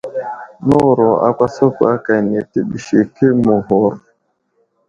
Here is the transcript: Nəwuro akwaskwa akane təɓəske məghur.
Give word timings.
Nəwuro 0.65 1.09
akwaskwa 1.27 1.85
akane 1.95 2.39
təɓəske 2.51 3.25
məghur. 3.45 3.93